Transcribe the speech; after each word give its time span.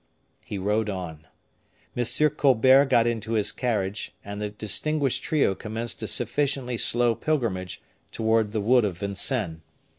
He 0.43 0.57
rode 0.57 0.89
on. 0.89 1.27
M. 1.95 2.05
Colbert 2.31 2.85
got 2.85 3.05
into 3.05 3.33
his 3.33 3.51
carriage 3.51 4.15
and 4.25 4.41
the 4.41 4.49
distinguished 4.49 5.21
trio 5.21 5.53
commenced 5.53 6.01
a 6.01 6.07
sufficiently 6.07 6.77
slow 6.77 7.13
pilgrimage 7.13 7.83
toward 8.11 8.51
the 8.51 8.61
wood 8.61 8.83
of 8.83 8.97
Vincennes. 8.97 9.59